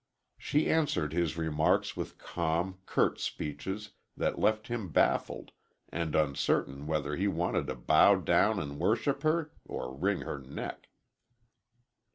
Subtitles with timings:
[0.39, 5.51] She answered his remarks with calm, curt speeches that left him baffled
[5.89, 10.87] and uncertain whether he wanted to bow down and worship her, or wring her neck.